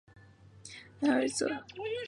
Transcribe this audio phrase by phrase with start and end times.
[1.01, 1.47] 埃尔泽。